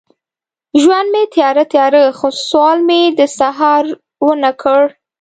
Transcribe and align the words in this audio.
ژوند 0.81 1.07
مې 1.13 1.23
تیاره، 1.33 1.63
تیاره، 1.71 2.01
خو 2.17 2.27
سوال 2.49 2.79
مې 2.87 3.01
د 3.19 3.21
سهار 3.37 3.83
ونه 4.25 4.51
کړ 4.61 4.81